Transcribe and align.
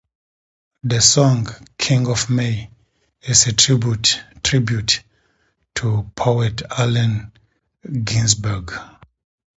The 0.81 0.99
song 0.99 1.47
"King 1.77 2.07
of 2.07 2.27
May" 2.27 2.71
is 3.21 3.45
a 3.45 3.53
tribute 3.53 4.19
to 5.75 6.11
poet 6.15 6.63
Allen 6.75 7.31
Ginsberg. 7.85 8.73